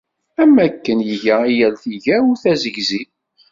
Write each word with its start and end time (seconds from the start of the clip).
Am 0.41 0.51
wakken 0.57 0.99
iga 1.13 1.37
i 1.51 1.53
yal 1.59 1.75
tigawt 1.83 2.43
asegzi. 2.53 3.01